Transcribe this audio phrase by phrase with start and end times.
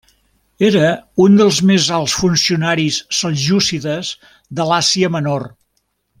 [0.69, 0.85] Era
[1.25, 4.11] un dels més alts funcionaris seljúcides
[4.61, 5.47] de l'Àsia Menor.